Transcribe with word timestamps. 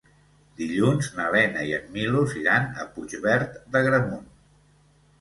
Dilluns 0.61 1.09
na 1.17 1.27
Lena 1.35 1.67
i 1.69 1.75
en 1.79 1.87
Milos 1.99 2.35
iran 2.41 2.67
a 2.81 2.89
Puigverd 2.97 3.63
d'Agramunt. 3.77 4.29